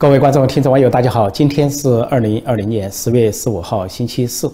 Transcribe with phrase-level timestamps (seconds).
[0.00, 1.28] 各位观众、听众、网友，大家好！
[1.28, 4.50] 今天是二零二零年十月十五号，星期四。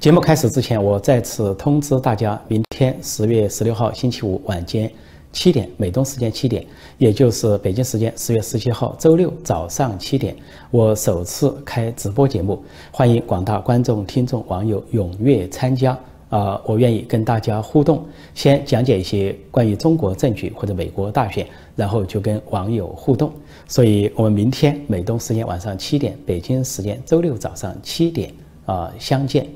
[0.00, 4.90] 节目开始之前，我再次通知大家，明天十月十六号星期五晚间
[5.30, 10.34] 七点，美东时间七点，也就是北京时间十月十七号周六早上七点，
[10.72, 12.60] 我首次开直播节目，
[12.90, 15.96] 欢迎广大观众、听众、网友踊跃参加。
[16.28, 18.04] 啊，我愿意跟大家互动，
[18.34, 23.32] 先讲解一些关于中国政局或者美国大选，然后就跟网友互动。
[23.68, 28.32] 所以，我们明天美东时间晚上七点，北京时间周六早上七点
[28.64, 29.46] 啊相见。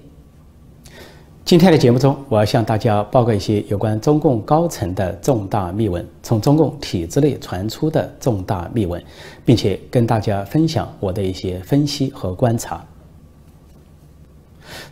[1.46, 9.02] 今天的节目中，我要向大家报告一些有关中共高层的重大秘闻，从中共体制内传出的重大秘闻，
[9.46, 12.84] 并且跟大家分享我的一些分析和观察。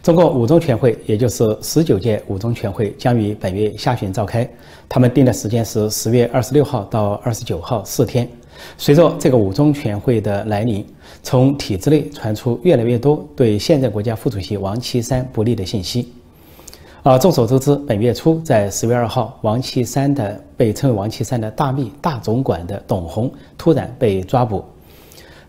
[0.02, 4.48] 中共五中全会，也就是十九届五中全会，将于本月下旬召开。
[4.88, 8.26] 他们定的时间是十月二十六号到二十九号四天。
[8.78, 10.84] 随着这个五中全会的来临，
[11.22, 16.12] 从体制内传出越来越多对现任国家副主席王岐山不利的信息。
[17.02, 24.62] 啊，众所周知，本月初在十月二号，王岐山的被称为王岐山的大秘大总管的董洪突然被抓捕。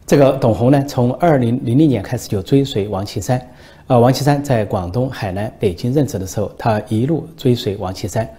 [0.08, 3.42] 这个董洪呢，从二零零零年开始就追随王岐山。
[3.88, 8.30] 呃，王岐山在广东、海南、北京任职的时候，他一路追随王岐山，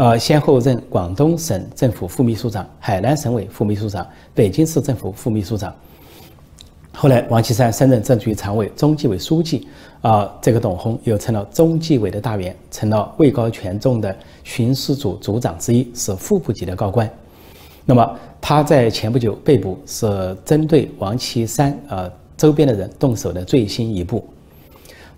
[0.00, 5.74] 呃，先后任广东省政府副秘书长、海南省委副秘书长、北京市政府副秘书长。
[6.90, 9.68] 后来，王岐山升任政治局常委、中纪委书记，
[10.00, 17.06] 啊，这个董洪又成了中纪委的大员，成了位高权重的巡视组组长之一，是副部级的高官。
[17.84, 24.26] 那么，他在前不久被捕，是针对王岐山呃周边的人动手的最新一步。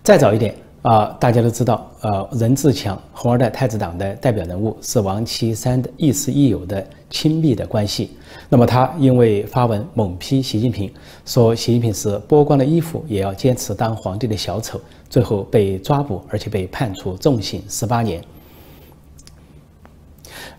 [0.03, 0.53] 再早一点
[0.83, 8.11] 啊，大家都知道，呃，任志强，红二代太子党的代表人物，是王岐山的亦师亦友的亲密的关系。
[8.49, 10.91] 那么他因为发文猛批习近平，
[11.25, 14.77] 说习近平是剥光了衣服也要坚持当皇帝的小丑，
[15.09, 18.21] 最后被抓捕，而且被判处重刑十八年。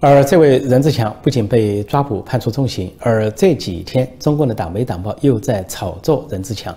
[0.01, 6.77] 而这位任志强不仅被抓捕判处重刑，而这几天中共的党媒党报又在炒作任志强。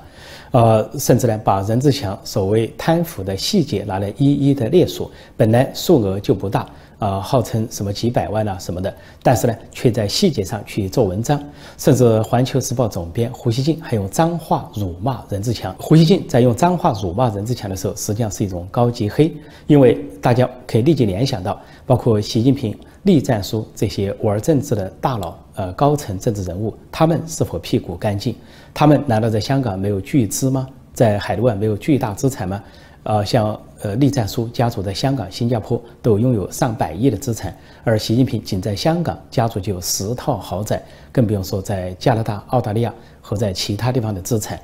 [0.51, 6.65] 呃，甚至呢，把任志强所谓贪腐的细节拿来一一的列数，本来数额就不大，
[6.99, 8.91] 啊，号称什么几百万啊什么的，
[9.21, 11.37] 但是呢，却在细节上去做文章，
[11.77, 15.75] 甚至《环球时报》总编胡锡进还用脏话辱骂任志强。
[15.77, 19.31] 胡锡进在用脏话辱骂任志强的时候，实际上是一种高级黑，
[19.67, 22.75] 因为大家可以立即联想到，包括习近平、
[23.07, 25.33] 栗战书这些玩政治的大佬。
[25.55, 28.35] 呃，高层政治人物，他们是否屁股干净？
[28.75, 30.67] 他们难道在香港没有巨资吗？
[30.93, 32.63] 在海外没有巨大资产吗？
[33.01, 40.79] 呃，像呃，栗战书家族在香港、新加坡都拥有上百亿的资产，而习近平仅在香港家族就有十套豪宅，
[41.11, 44.59] 更不用说在加拿大、澳大利亚和在其他地方的资产。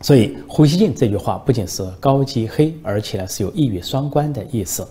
[0.00, 4.86] 所以，胡锡进这句话不仅是高级黑，而且呢是有一语双关的意思。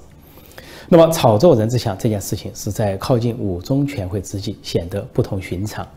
[0.94, 5.88] 那么，炒作任志强这件事情是在靠近五中全会之际显得不同寻常。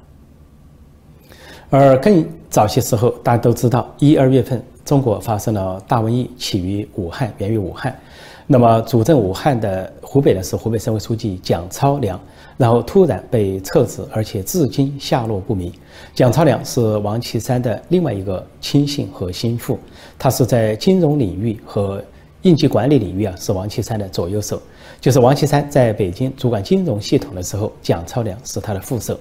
[1.68, 7.98] 而更早些时候，大家都知道，一二月份中国发生了大瘟疫，起于武汉，源于武汉。
[8.46, 12.20] 那么，主政武汉的湖北的是湖北省委书记蒋超良，
[12.56, 15.72] 然后突然被撤职，而且至今下落不明。
[16.14, 19.76] 蒋超良是王岐山的另外一个亲信和心腹，
[20.16, 22.00] 他是在金融领域和
[22.42, 24.62] 应急管理领域啊，是王岐山的左右手。
[25.04, 29.20] 就是王岐山在北京主管金融系统的时候，蒋超良是他的副手，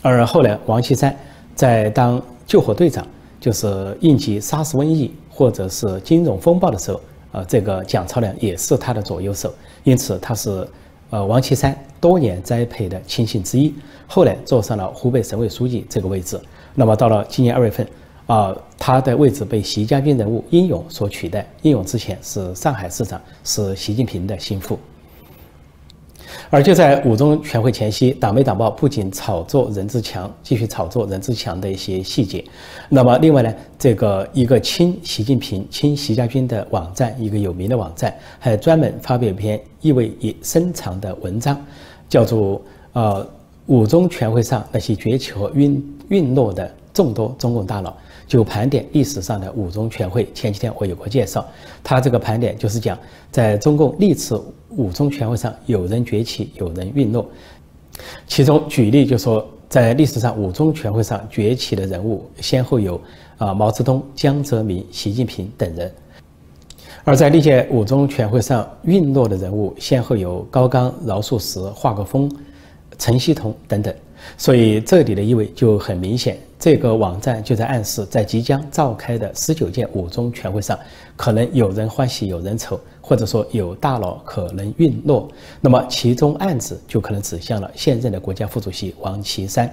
[0.00, 1.12] 而后来王岐山
[1.52, 3.04] 在当救火队长，
[3.40, 7.00] 就是应急沙石瘟疫或者是金融风暴的时候，
[7.32, 10.64] 呃，这个蒋超良也是他的左右手，因此他是
[11.10, 13.74] 呃王岐山多年栽培的亲信之一。
[14.06, 16.40] 后来坐上了湖北省委书记这个位置，
[16.72, 17.84] 那么到了今年二月份，
[18.28, 21.44] 啊，他的位置被习家军人物殷勇所取代。
[21.62, 24.78] 殷勇之前是上海市长，是习近平的心腹。
[26.50, 32.44] 而就在五中全会前夕，党媒党报不仅炒作任志强，继续炒作任志强的一些细节。
[32.88, 41.56] 那么，另外呢，这个一个亲习近平、亲习家军的网站，一个有名的网站，还专门发表一篇意味也深长的文章，
[42.08, 42.58] 叫做
[42.92, 43.26] 《呃
[43.66, 47.90] 五中全会上那些崛起和陨陨落的众多中共大佬》。
[48.28, 51.46] 就盘点历史上的五中全会，前几天我有过介绍。
[51.84, 52.98] 他这个盘点就是讲，
[53.30, 54.34] 在中共历次
[54.76, 57.26] 五中全会上，有人崛起，有人陨落。
[58.26, 63.00] 其中举例就说，在历史上五中全会上崛起的人物，先后有
[63.38, 65.88] 啊毛泽东、江泽民、习近平等人；
[67.04, 72.30] 而在历届五中全会上陨落的人物，先后有高岗、饶漱石、华国锋、
[72.98, 73.94] 陈锡同等等。
[74.36, 80.78] 所以这里的意味就很明显，这个网站就在暗示，在即将召开的十九届五中全会上，
[81.14, 85.28] 可能有人欢喜有人愁，或者说有大佬可能陨落。
[85.60, 89.70] 那么其中案子就可能指向了现任的国家副主席王岐山。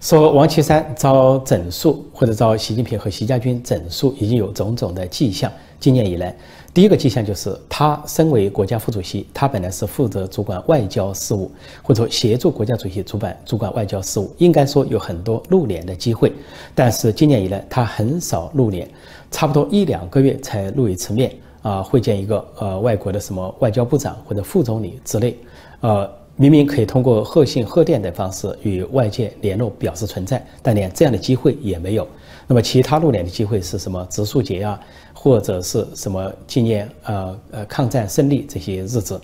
[0.00, 5.52] 说王岐山遭整肃或者遭习近平和习家军整肃，已经有种种的迹象。
[5.78, 6.34] 今年以来，
[6.72, 11.50] 第一个迹象就是他身为国家副主席，他本来是负责主管外交事务，
[11.82, 16.32] 或者说协助国家主席主管主管外交事务，应该说有很多露脸的机会。
[16.74, 18.88] 但是今年以来，他很少露脸，
[19.32, 25.36] 差不多一两个月才露一次面啊，会见一个呃外国的什么外交部长或者副总理之类，
[25.80, 26.08] 呃。
[26.36, 32.08] 明明可以通过贺信、贺电等方式与外界联络表示存在，但连这样的机会也没有。
[32.46, 34.06] 那么其他露脸的机会是什么？
[34.08, 34.80] 植树节啊，
[35.22, 39.20] 或者是什么纪念呃呃抗战胜利这些日子。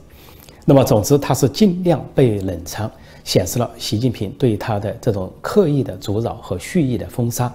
[0.67, 2.91] 那么总之，他是尽量被冷藏，
[3.25, 7.51] 显示了习近平对他的这种刻意的阻扰和蓄意的封杀。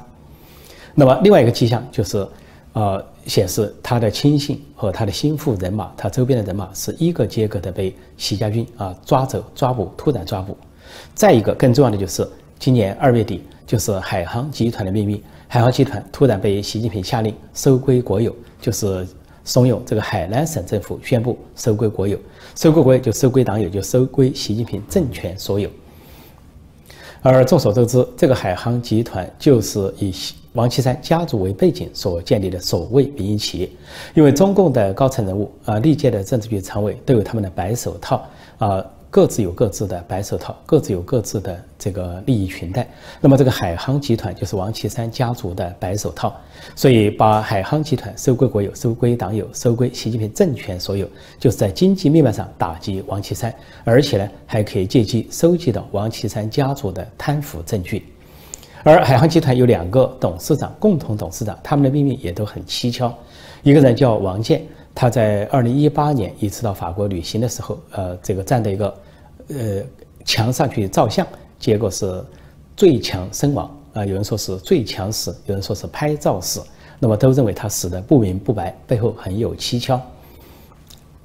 [0.95, 2.27] 那么另外一个迹象就是。
[2.73, 10.55] 呃，显示他的亲信和他的心腹人马，他周边的人马是一个接一个的被习家军啊抓走、抓捕、突然抓捕。
[11.13, 12.25] 再一个更重要的就是，
[12.57, 19.07] 今年二月底，就是海航集团的秘密，海航集团突然被习近平下令收归国有，就是
[19.45, 22.19] 怂恿这个海南省政府宣布收归国有，
[22.53, 25.69] 收归国有就收归党有，就收归习近平政权所有。
[27.21, 30.13] 而众所周知，这个海航集团就是以
[30.51, 33.69] 王岐山家族为背景所建立的所谓民营企业。
[34.13, 38.27] 因为中共的高层人物啊，历届的政治局常委都有他们的白手套
[38.57, 38.85] 啊。
[39.11, 42.89] 各自有各自的白手套，各自有各自的这个利益裙带。
[43.19, 46.33] 那么，这个海航集团就是王岐山家族的白手套，
[46.77, 51.05] 所以把海航集团收归国有、收归党有、收归习近平政权所有，
[51.37, 53.53] 就是在经济命脉上打击王岐山，
[53.83, 58.05] 而且呢，还可以借机收集到王岐山家族的贪腐证据。
[58.81, 63.13] 而海航集团有两个董事长，共同董事长，他们的命运也都很蹊跷。
[63.61, 64.65] 一个人叫王健。
[64.93, 68.93] 他在二零一八年一次到法国旅行的时候，呃，这个站在一个，
[69.47, 69.81] 呃，
[70.25, 71.25] 墙上去照相，
[71.57, 72.23] 结果是
[72.75, 74.05] 最强身亡啊！
[74.05, 76.61] 有人说是最强死，有人说是拍照死，
[76.99, 79.99] 那么都认为他死的不明不白，背后很有蹊跷。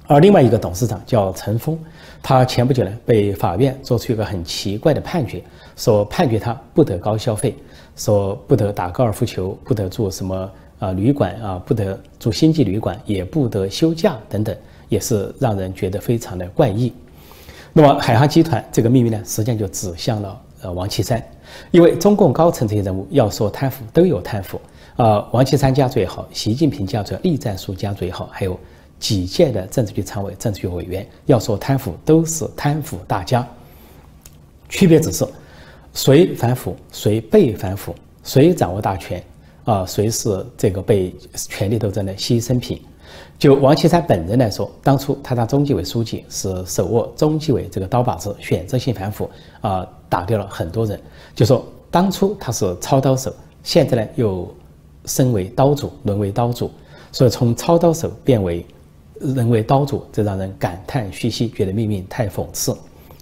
[0.07, 1.77] 而另外一个董事长叫陈峰，
[2.23, 5.43] 他前不久呢被法院做出一个很奇怪的判决，
[5.75, 7.53] 说判决他不得高消费，
[7.97, 10.49] 说不得打高尔夫球，不得做什么。
[10.79, 14.55] 啊，旅馆啊，不得住星级旅馆，也不得休假等等，
[14.89, 16.93] 也是让人觉得非常的怪异。
[17.73, 21.23] 那么，海航集团这个秘密呢，实际上就指向了呃王岐山，
[21.71, 24.61] 因为中共高层这些人物要说贪腐都有贪腐
[24.95, 28.59] 啊，王岐山家族也好，习近平家族、栗战书家族也好，还有
[28.99, 33.47] 几届的政治局常委、政治局委员要说贪腐都是贪腐大家，
[34.69, 35.25] 区别只是
[35.93, 39.23] 谁反腐，谁被反腐，谁掌握大权。
[39.67, 42.81] 啊，谁是这个被权力斗争的牺牲品？
[43.37, 49.29] 就王岐山本人来说，当初他当中纪委书记是手握中纪委这个刀把子，选择性反腐
[49.59, 50.97] 啊，打掉了很多人。
[51.35, 54.49] 就说当初他是操刀手，现在呢又
[55.03, 56.71] 升为刀主，沦为刀主，
[57.11, 58.65] 所以从操刀手变为
[59.19, 62.73] 人为刀主，这让人感叹唏嘘，觉得命运太讽刺，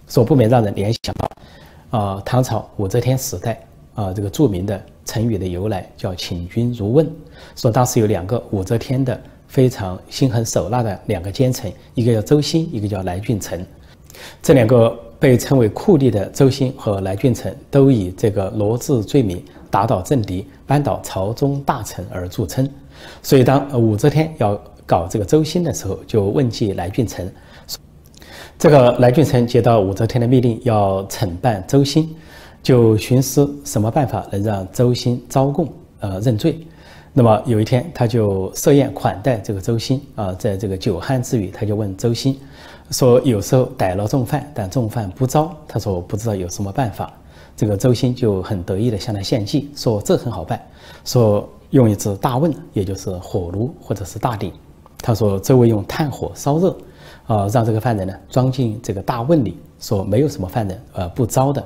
[0.07, 3.64] 所不免让人联想到啊，唐朝武则天时代
[3.95, 4.79] 啊，这个著名的。
[5.07, 7.07] 成语的由来叫“请君如问”，
[7.55, 13.63] 说当时有两个武则天的非常心狠手辣的两个奸臣，一个叫周兴，一个叫来俊臣。
[14.41, 22.67] 这两个被称为酷吏的周兴和来俊臣，都以这个罗织罪名打倒政敌、扳倒朝中大臣而著称。
[23.21, 27.31] 所以，当武则天要搞这个周兴的时候，就问计来俊臣。
[28.57, 32.09] 这个来俊臣接到武则天的命令，要惩办周兴。
[32.65, 35.69] 就寻思什么办法能让周兴招供，
[35.99, 36.57] 呃认罪。
[37.13, 42.35] 那么有一天，他就设宴款待这个周兴啊，在这个酒酣之余，他就问周兴
[42.89, 47.13] 说：“有时候逮了重犯，但重犯不招。”他说：“我不知道有什么办法。”
[47.55, 50.59] 这个周兴就很得意的向他献计，说：“这很好办，
[51.05, 54.51] 说用一只大瓮，也就是火炉或者是大鼎。
[55.03, 56.75] 他说周围用炭火烧热，
[57.27, 61.63] 啊，让这个犯人呢装进这个大瓮里，说没有什么犯人呃不招的。”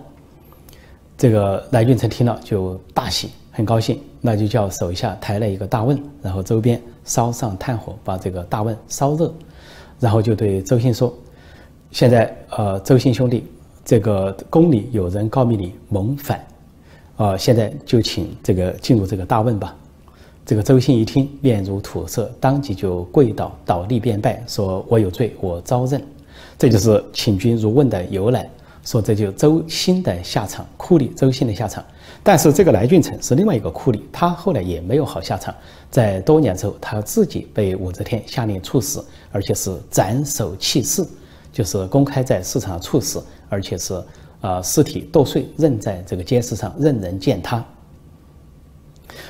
[1.19, 9.33] 这个来俊臣听了就大喜，很高兴，那就叫手下抬了一个大瓮，然后周边烧上炭火，把这个大瓮烧热，
[9.99, 11.13] 然后就对周兴说
[11.91, 13.43] ：“现在，呃，周兴兄弟，
[13.83, 16.41] 这个宫里有人告密你谋反，
[17.17, 19.75] 啊，现在就请这个进入这个大瓮吧。”
[20.45, 26.01] 这个周兴一听，面如土色，当即就跪倒，倒地便拜，说：“我有罪，我招认。”
[26.57, 28.49] 这就是请君入瓮的由来。
[28.89, 31.85] 说这就周兴的下场，酷吏周兴的下场。
[32.23, 35.53] 但是这个来俊臣是另外一个酷吏，他后来也没有好下场，
[35.91, 41.05] 在多年之后，他自己被武则天下令处死，而且是斩首弃市，
[41.53, 44.03] 就是公开在市场上处死，而且是
[44.41, 47.63] 啊尸体剁碎扔在这个街市上，任人践踏。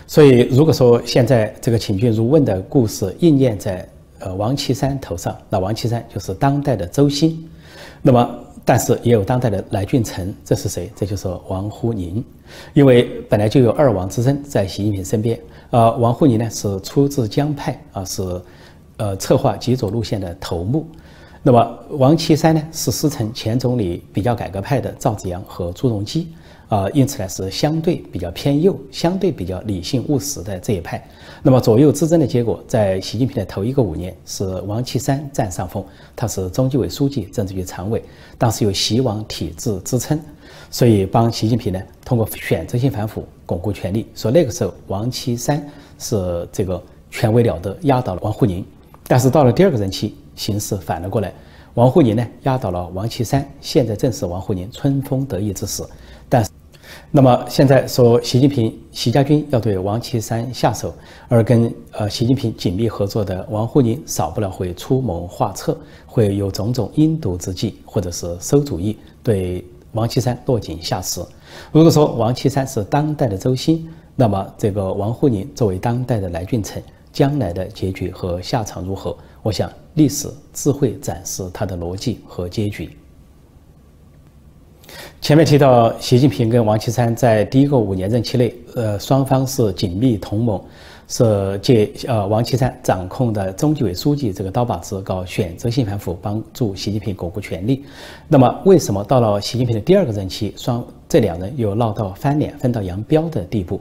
[0.07, 3.85] 所以，如果说现在这个请君入瓮的故事应验在
[4.19, 7.45] 呃王岐山头上，那王岐山就是当代的周兴。
[8.01, 8.39] 那么，
[8.69, 10.91] 但是也有当代的来俊臣，这是谁？
[10.95, 12.23] 这就是王沪宁。
[12.75, 15.39] 因为本来就有二王之争在习近平身边。
[15.71, 18.21] 呃，王沪宁呢是出自江派啊，是
[18.97, 20.87] 呃策划极左路线的头目。
[21.41, 26.27] 那么王岐山呢是师承前总理比较改革派的赵紫阳和朱镕基。
[26.67, 31.03] 啊，因此呢是相对比较偏右、相对比较理性务实的这一派。
[31.41, 35.83] 那么左右之争的结果，在习近平的头一个五年是王岐山占上风，
[36.15, 38.03] 他是中纪委书记、政治局常委，
[38.37, 40.19] 当时有习王体制支撑，
[40.69, 44.05] 所以帮习近平呢通过选择性反腐巩固权力。
[44.15, 45.65] 说那个时候王岐山
[45.97, 48.65] 是这个权威了得，压倒了王沪宁。
[49.07, 51.33] 但是到了第二个任期，形势反了过来，
[51.73, 55.83] 王沪宁呢压倒了王岐山，现在正是王沪宁春风得意之时。
[57.11, 60.93] 那么现在说，习近平、习家军要对王岐山下手，
[61.27, 65.75] 而跟呃习近平紧密合作的王沪宁，少不了会出谋划策，
[66.05, 71.19] 会有种种阴毒之计，或者是馊主意，对王岐山落井下石。
[71.71, 79.17] 如果说王岐山是当代的周兴，那么这个王沪宁作为当代的来俊臣，将来的结局和下场如何？
[79.41, 82.89] 我想历史自会展示他的逻辑和结局。
[85.21, 90.59] 前面提到，习近平跟王岐山在第一个五年任期内，呃，双方是紧密同盟，
[91.09, 97.83] 是借呃王岐山掌控的中纪委书记这个刀把子搞选择性反腐，帮助习近平巩固权力。
[98.29, 103.79] 那么，为什么到了习近平的第二个任期，双这两人又闹到翻脸、分道扬镳的地步？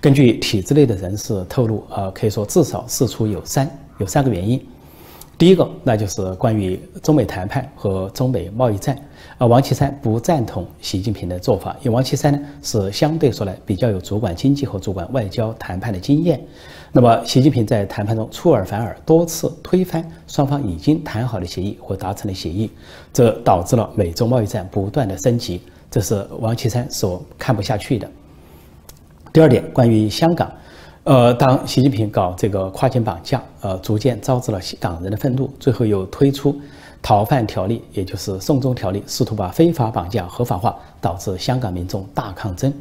[0.00, 4.60] 根据体制内的人士透露，呃，可以说至少事出有三，有三个原因。
[5.36, 8.98] 第一个，那就是关于中美谈判和中美贸易战。
[9.38, 16.40] 啊，王岐山不赞同习近平的做法，因为王岐山呢是相对说来比较有主管经济和主管外交谈判的经验。
[16.90, 22.68] 那么，习近平在谈判中出尔反尔，多次推翻双方已经谈好的协议或达成的协议，
[23.12, 28.10] 这导致了美中贸易战不断的升级，这是王岐山所看不下去的。
[29.32, 30.50] 第二点，关于香港。
[31.04, 36.54] 呃，当习近平搞这个跨境绑架，呃，逐渐招致了港人的愤怒，最后又推出
[37.02, 42.72] 逃犯条例，也就是送中条例，试图把非法绑架合法化，导致香港民众大抗争。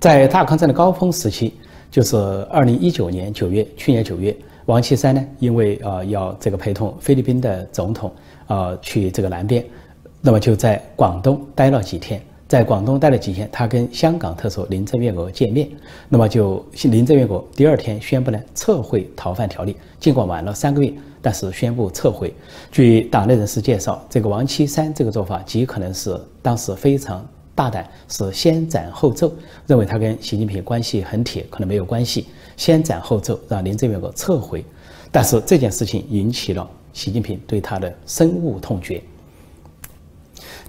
[0.00, 1.54] 在大抗争的高峰时期，
[1.90, 2.16] 就是
[2.50, 4.36] 二零一九年九月，去年九月，
[4.66, 8.12] 王岐山呢，因为呃要这个陪同菲律宾的总统
[8.46, 9.64] 呃去这个南边，
[10.20, 12.20] 那么就在广东待了几天。
[12.46, 15.68] 在广东待了几天，他跟香港特首林郑月娥见面，
[16.08, 22.32] 那么就林郑月娥第二天宣布呢撤回逃犯条例，尽管晚了三个月，但是宣布撤回。
[22.70, 29.32] 据党内人士介绍，这个王岐山这个做法极可能是当时非常大胆，是先斩后奏，
[29.66, 32.26] 认为他跟习近平关系很铁，可能没有关系，
[32.58, 34.62] 先斩后奏，让林郑月娥撤回。
[35.10, 39.02] 但是这件事情引起了习近平对他的深恶痛绝。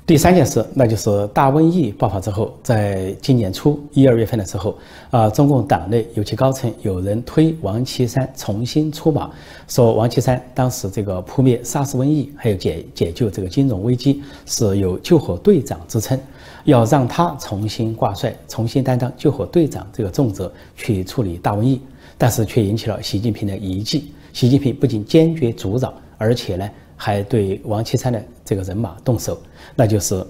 [0.08, 4.78] 第三件事，那就是大瘟疫爆发之后，在今年初一二月份的时候，
[5.10, 9.32] 啊，中共党内有其高层有人推王岐山重新出马，
[9.68, 16.20] 说王岐山当时这个扑灭沙士瘟疫，还有解解救这个金融危机，是有救火队长之称，
[16.66, 21.82] 要让他重新挂帅，重新担当救火队长这个重责去处理大瘟疫，
[22.16, 24.14] 但是却引起了习近平的疑忌。
[24.34, 26.70] 习近平不仅坚决阻扰，而且呢。
[26.96, 29.38] 还对王岐山的这个人马动手，
[29.76, 30.26] 那就是，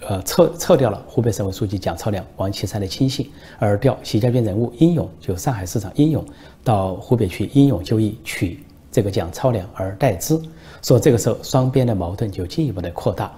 [0.00, 6.24] 呃，撤撤掉了湖北省委书记蒋超良、王岐山的亲信，而调习家军人物英勇，就上海市长英勇
[6.64, 10.40] 到湖北去英勇就义，取这个蒋超良而代之。
[10.82, 13.30] 说这个时候双边的矛盾就进一步的扩大。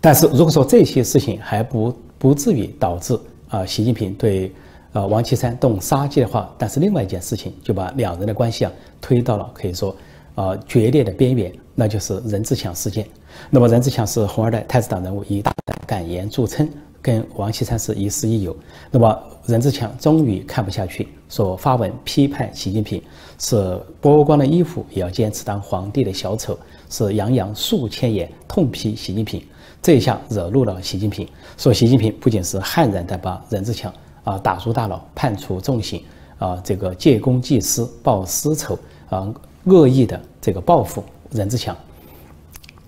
[0.00, 4.52] 但是如果说这些事情还不不至于导致啊习近平对
[4.92, 9.96] 啊王岐山动杀机的话，但是另外一件事情就把两人的关系啊推到了可以说。
[10.34, 13.06] 啊，决裂的边缘，那就是任志强事件。
[13.50, 16.68] 那么任志强是红二代太子党人物，以大胆敢言著称，
[17.00, 18.56] 跟王岐山是亦师亦友。
[18.90, 23.00] 那么任志强终于看不下去，说发文批判习近平，
[23.38, 26.58] 是剥光了衣服也要坚持当皇帝的小丑，
[26.90, 29.42] 是洋洋数千言痛批习近平。
[29.82, 33.92] 这一下惹怒了习近平，说习近平不仅是悍然的把任志强
[34.24, 36.02] 啊打入大牢，判处重刑，
[36.38, 38.78] 啊这个借公济私，报私仇
[39.10, 39.32] 啊。
[39.64, 41.76] 恶意的这个报复任志强，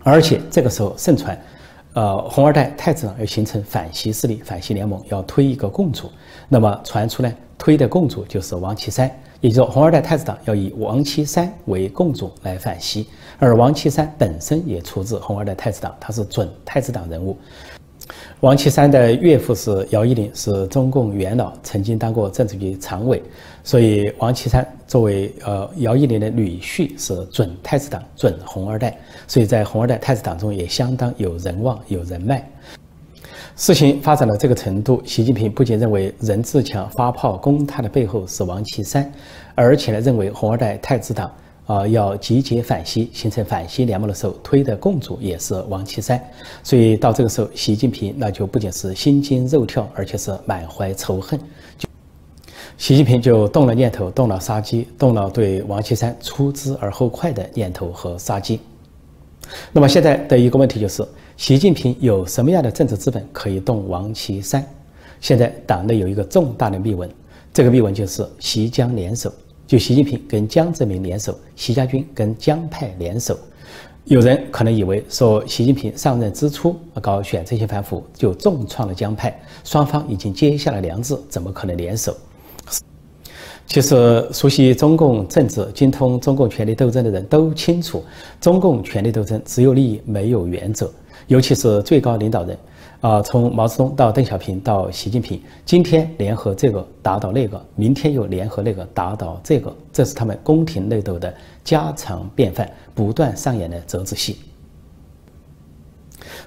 [0.03, 1.39] 而且这个时候盛传，
[1.95, 6.11] 呃，红二代太子党要形成反西势力、反西联盟，要推一个共主。
[6.49, 13.07] 那么传出呢，推的共主就是王岐山，也就是，红二代太子党要以王岐山为共主来反西。
[13.39, 17.37] 而王岐山本身也出自红二代太子党，他是准太子党人物。
[18.41, 23.23] 王岐山的岳父是姚依林，是中共元老，曾经当过政治局常委，
[23.65, 28.97] 所以王岐山作为呃姚依林的女婿，是准太子党、准红二代。
[29.27, 32.49] 所以在红二代太子党中也相当有人望、有人脉。
[33.57, 39.11] 事情发展到这个程度，习近平不仅认为任志强发炮攻他的背后是王岐山，
[39.55, 41.33] 而且呢认为红二代太子党
[41.67, 46.19] 啊要集结反西，形成反西联盟的时候推的共主也是王岐山。
[46.63, 51.39] 所以到这个时候，习近平那就不仅是心惊肉跳，而且是满怀仇恨。
[52.79, 58.61] 习近平就动了念头，动了杀机，动了对王岐山出之而后快的念头和杀机。
[59.73, 61.07] 那么现在的一个问题就是，
[61.37, 64.65] 习近平有什么样的政治资本可以动王岐山？
[65.21, 67.11] 现在党内有一个重大的密文，
[67.53, 69.33] 这个密文就是习江联手，
[69.67, 73.37] 就习近平跟江泽民联手，习家军跟江派联手。
[74.05, 82.17] 有人可能以为说，习近平上任之初搞选择性反腐，就重创了江派，双方已经结下了梁子，怎么可能联手？
[83.67, 88.05] 其实，熟悉中共政治、精通中共权力斗争的人都清楚，
[88.41, 90.89] 中共权力斗争只有利益没有原则。
[91.27, 92.57] 尤其是最高领导人，
[93.07, 101.33] 啊，从毛泽东到邓小平到习近平，今天联合这个打倒那个，明天又联合那个打倒这个，这是他们宫廷内斗的
[101.63, 104.39] 家常便饭，不断上演的折子戏。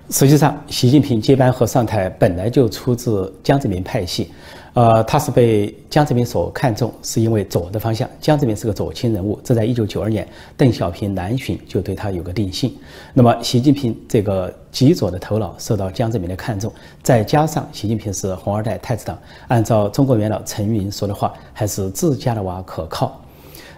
[0.10, 4.30] 实际上，习近平接班和上台本来就出自江泽民派系。
[4.74, 8.08] 呃，他是被江泽民所看重，是因为左的方向。
[8.22, 12.74] 江泽民是个左倾人物，这在一九九二年邓小平南巡就对他有个定性。
[13.14, 23.20] 那么，习近平这个极左的头脑受到江泽民的看重，再加上习近平是红二代太子党，按照中国元老陈云说的话，还是自家的娃可靠。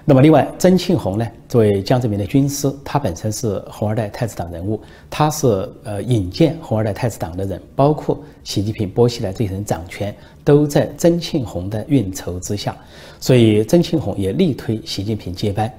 [0.04, 5.48] 那么，另外，曾庆红呢，作为江泽民的军师，他本身是红二代太子党人物，他是
[5.84, 12.76] 呃引荐红二代太子党的人，包括习近平、薄熙来这些人掌权，都在曾庆红的运筹之下，
[13.20, 15.72] 所以曾庆红也力推习近平接班，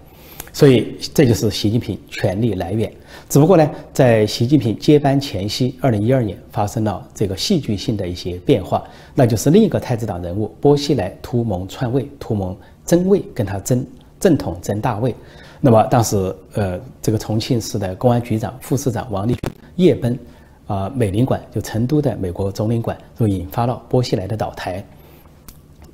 [0.53, 2.91] 所以这就是习近平权力来源。
[3.29, 8.85] 只不过呢，在习近平接班前夕，二零一二年发生了这个戏剧性的一些变化，
[9.17, 12.57] 那就是另一个太子党人物薄熙来图谋篡位，图谋
[12.87, 13.85] 争位，跟他争。
[14.23, 15.13] 正统争大位，
[15.61, 20.17] 那么当时呃，这个重庆市的公安局长、副市长王立军夜奔
[20.69, 24.83] 啊美领馆，就成都的美国总领馆，就引发了薄熙来的倒台。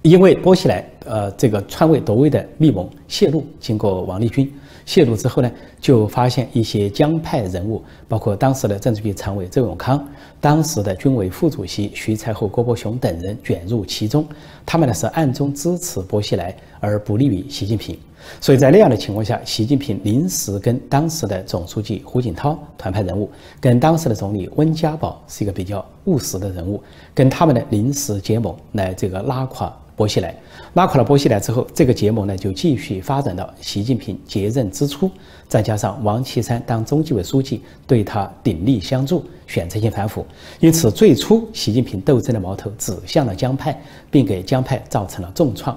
[0.02, 4.52] 因为薄熙来呃这个篡位夺位的密谋泄露，经过王立军。
[4.88, 10.03] 泄露之后呢，就发现一些江派人物，包括当时的政治局常委周永康、
[10.40, 14.27] 当时的军委副主席徐才厚、郭伯雄等人卷入其中。
[14.64, 17.98] 他们呢是暗中支持薄熙来，而不利于习近平。
[18.40, 26.83] 所以在那样的情况下，习近平临时跟当时的总书记胡锦涛团派人物，跟当时的总理温家宝是一个比较务实的人物，
[27.14, 29.70] 跟他们的临时结盟来这个拉垮。
[29.98, 30.32] 薄熙来
[30.74, 35.11] 拉垮了薄熙来之后，这个结盟呢就继续发展到习近平接任之初，
[35.48, 40.24] 再加上王岐山当中纪委书记对他鼎力相助，选择性反腐，
[40.61, 43.76] 因此最初习近平斗争的矛头指向了江派，
[44.08, 45.76] 并给江派造成了重创。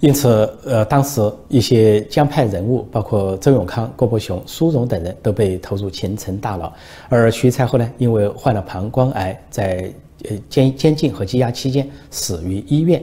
[0.00, 6.72] 因此，呃，当时一些江派人物，包括周永康、郭伯雄、苏荣等人都被投入秦城大牢，
[7.10, 9.92] 而徐才厚呢，因为患了膀胱癌，在。
[10.28, 13.02] 呃，监监禁和羁押期间死于医院。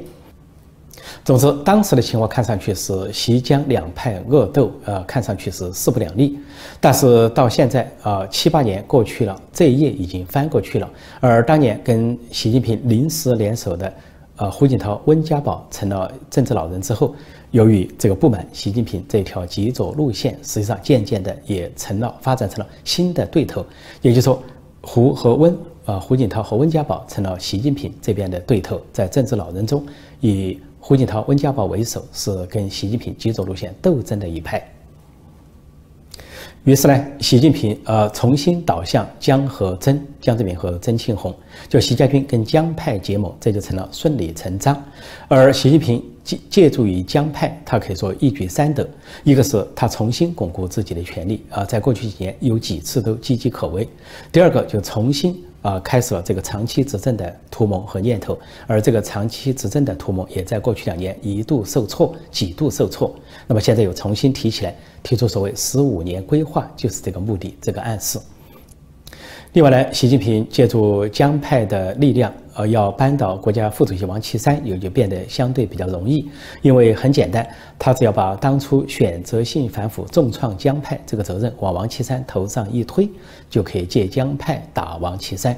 [1.23, 6.37] 总之，当时的情况看上去是西江两派恶斗，呃，看上去是势不两立。
[6.81, 10.89] 但是到现在啊，七八年过去了，这一页已经翻过去了。
[11.21, 13.93] 而当年跟习近平临时联手的，
[14.35, 17.15] 呃，胡锦涛、温家宝成了政治老人之后，
[17.51, 23.65] 由于这个不满习近平这条极左路线，实际上渐渐的也成了发展成了新的对头。
[24.01, 24.41] 也就是说，
[24.81, 25.57] 胡和温。
[25.87, 29.85] 啊，胡锦涛和温家宝成了习近平这边的对头，在政治老人中，
[30.19, 34.61] 以胡锦涛、温家宝为首，是跟习近平极左路线斗争的一派。
[36.65, 41.33] 于是呢，习近平呃重新倒向江和曾，江泽民和曾庆红，
[41.69, 44.75] 就习家军跟江派结盟，这就成了顺理成章。
[45.29, 48.87] 而习近平借借助于江派，他可以说一举三得：
[49.23, 53.85] 一个是他重新巩固自己的权利啊，在过去几年有几次都岌岌可危；
[54.31, 55.41] 第二个就重新。
[55.63, 63.13] 啊，开始了这个长期执政的图谋和念头，而这个长期执政的图谋也在过去两年一度受挫，几度受挫。
[63.47, 68.17] 那么现在又重新提起来，提出所谓十五年规划，就是这个目的，这个暗示。
[69.53, 76.27] 另外呢，习近平借助江派的力量，呃，要扳倒国家副主席王岐山，也就变得相对比较容易。
[76.63, 83.07] 因为很简单，他只要把当初选择性反腐重创江派这个责任往王岐山头上一推，
[83.47, 85.55] 就可以借江派打王岐山。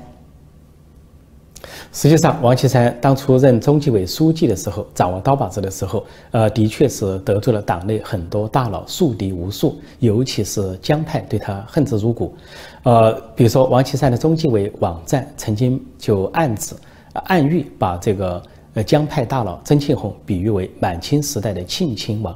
[1.92, 12.34] 实际上，王岐山当初任中纪委书记的时候，掌握刀把子的时候，呃，的确是得罪了党内很多大佬，树敌无数，尤其是江派对他恨之入骨。
[12.84, 16.74] 呃，比如说王岐山的中纪委网站曾经就暗指、
[17.26, 18.42] 暗喻把这个
[18.74, 22.36] 呃江派大佬曾庆红比喻为满清时代的庆亲王，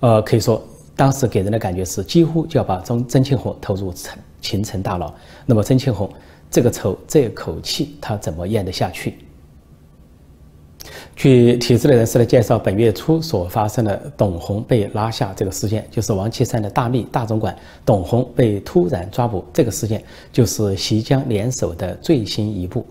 [0.00, 0.62] 呃，可以说
[0.94, 5.12] 当时给人的感觉是几乎就要把曾曾庆红投入陈秦城大佬。
[5.44, 6.10] 那么曾庆红。
[6.48, 9.18] 这个仇，这口气，他怎么咽得下去？
[11.16, 22.86] 据体制内人士的介绍，本月初所发生的董红被拉下这个事件，就是王岐山的大秘大总管董红被突然抓捕这个事件，就是习江联手的最新一步。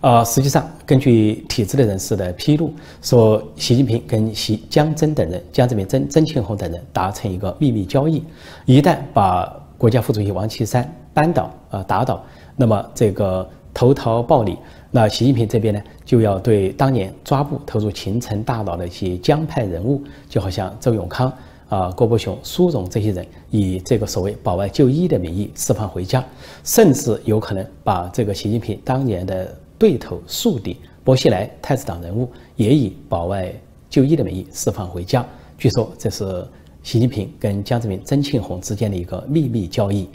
[0.00, 8.22] 呃，实际上，根据体制内人士的披露，说习近平跟习江真等人、江泽民、曾曾庆红等人达成一个秘密交易，
[8.66, 12.24] 一旦把国家副主席王岐山扳倒、呃打倒。
[12.54, 14.56] 那么这个投桃报李，
[14.92, 21.30] 那习近平这边呢，就要对当年抓捕投入秦城大牢的一些江派人物，就好像周永康
[21.68, 26.24] 啊、郭伯雄、苏荣这些人，以这个所谓保外就医的名义释放回家，
[26.62, 33.52] 甚至有可能把这个习近平当年的对头宿敌薄熙来太子党人物，也以保外
[33.90, 35.26] 就医的名义释放回家。
[35.58, 36.46] 据说这是
[36.84, 40.08] 习近平跟江泽民、曾庆红之间的一个秘密交易。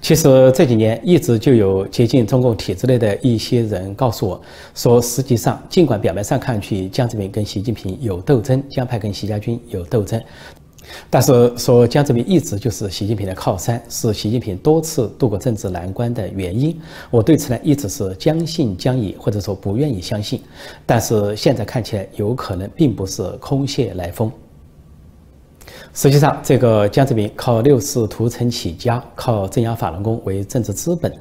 [0.00, 4.40] 其实这几年一直就有接近中共体制内的一些人告诉我，
[4.74, 10.20] 说实际上尽管表面上看去江泽民跟习近平有斗争，江派跟习家军有斗争，
[11.08, 16.78] 但是说江泽民一直就是习近平的靠山，是习近平多次度过政治难关的原因。
[17.10, 20.40] 我对此呢一直是将信将疑，或者说不愿意相信。
[20.86, 24.30] 但是现在看起来有可能并不是空穴来风。
[25.92, 31.12] 实际上，这个江泽民靠六世屠城起家，靠镇压法轮功为政治资本，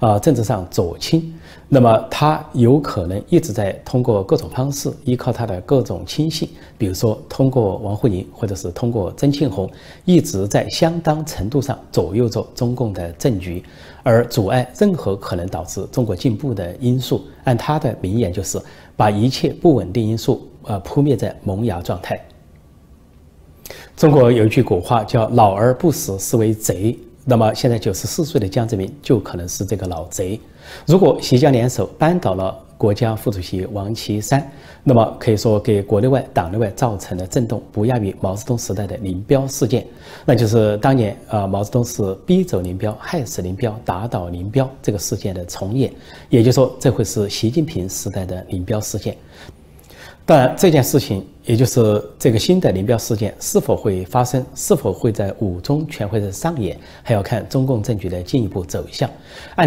[0.00, 1.32] 啊，政治上左倾。
[1.70, 9.70] 那么他有可能一直在通过各种方式，依靠他的各种亲信，比如说通过王沪宁，或者是通过曾庆红，
[10.04, 13.62] 一直在相当程度上左右着中共的政局，
[14.02, 17.22] 而阻碍任何可能导致中国进步的因素。
[17.44, 18.58] 按他的名言，就是
[18.96, 22.18] 把一切不稳定因素，呃，扑灭在萌芽状态。
[23.98, 30.38] 中国有一句古话叫“老而不死是为贼”，那么现在九十四岁的江泽民就可能是这个老贼。
[30.86, 34.48] 如果习江联手扳倒了国家副主席王岐山，
[34.84, 39.84] 那么可以说给国内外党内外造成的震动不亚于毛泽东时代的林彪事件，
[40.24, 45.92] 那就是当年啊毛泽东是逼走林彪、害死林彪、打倒林彪这个事件的重演，
[46.28, 49.16] 也就是说这会是习近平时代的林彪事件。
[50.28, 59.08] 当然，这件事情，也就是这个新的林彪事件是否会发生，是否会在五中全会的上演，还要看中共政局的进一步走向。
[59.54, 59.66] 按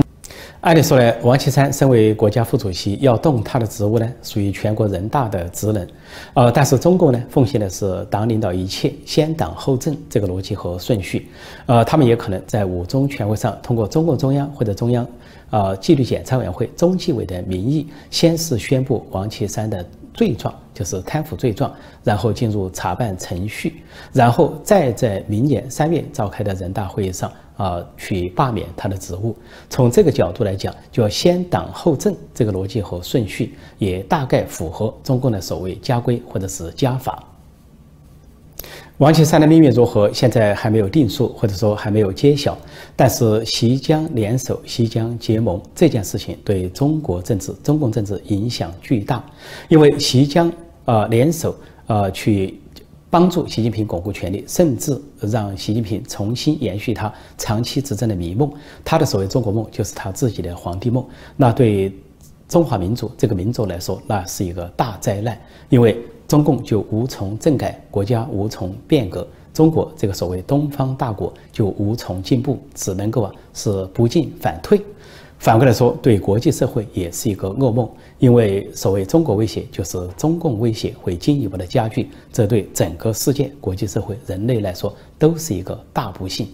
[0.60, 5.88] 按理说呢，王岐山身为国家副主席，要动他的职务呢，属于全国人大的职能。
[6.36, 11.28] 呃，但是中共呢，奉行的是党领导一切，先党后政这个逻辑和顺序。
[11.65, 15.08] 呃，他们也可能在五中全会上，通过中共中央或者中央，
[15.50, 19.84] 呃，纪律检查委员会中纪委的名义，先是宣布王岐山的。
[20.13, 29.36] 罪状就是贪腐罪状，然后进入查办程序，然后再在明年三月召开的人大会议上啊去罢免他的职务。
[29.69, 37.24] 从这个角度来讲，就要先党后政这个逻辑和顺序，也大概符合中共的所谓家规或者是家法。
[39.01, 42.55] 王岐山的命运如何，现在还没有定数，或者说还没有揭晓。
[42.95, 49.25] 但是习江联手、习江结盟这件事情，对中国政治、中共政治影响巨大。
[49.69, 50.53] 因为习江
[50.85, 51.55] 啊联手
[51.87, 52.61] 啊去
[53.09, 58.53] 帮助习近平巩固权力，甚至让习近平重新延续他长期执政的迷梦。
[58.85, 61.03] 他的所谓中国梦，就是他自己的皇帝梦。
[61.35, 61.91] 那对
[62.47, 65.35] 中华民族这个民族来说，那是一个大灾难，
[65.69, 65.99] 因为。
[66.32, 74.82] 中共就无从政改，国家无从变革，中国这个所谓东方大国就无从进步，只能够啊是不进反退。
[75.39, 86.48] 反过来说，对国际社会也是一个噩梦，因为所谓中国威胁，就是中共威胁会进一步的加剧，这对整个世界、国际社会、人类来说都是一个大不幸。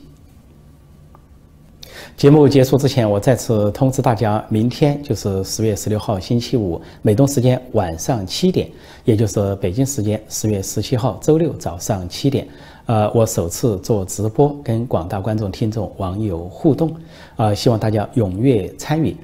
[2.15, 8.69] 节目结束之前，我再次通知大家，明天就是十月十六号星期五，美东时间晚上七点，
[9.05, 12.47] 也就是北京时间十月十七号周六早上七点，
[12.85, 16.95] 呃，我首次做直播，跟广大观众、听众、网友互动，
[17.35, 19.15] 啊，希望大家踊跃参与。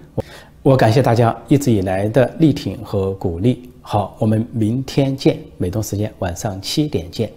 [0.61, 3.69] 我感谢大家一直以来的力挺和鼓励。
[3.81, 7.29] 好，我们明天见，美东时间晚上七点见。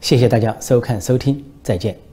[0.00, 2.05] 谢谢大家收看收听，再见。